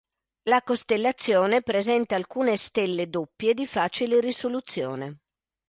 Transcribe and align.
La 0.49 0.63
costellazione 0.63 1.61
presenta 1.61 2.15
alcune 2.15 2.57
stelle 2.57 3.07
doppie 3.07 3.53
di 3.53 3.67
facile 3.67 4.19
risoluzione. 4.19 5.19